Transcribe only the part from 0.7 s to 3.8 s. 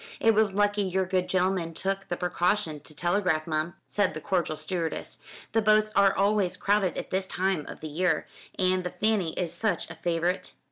your good gentleman took the precaution to telegraph, mum,"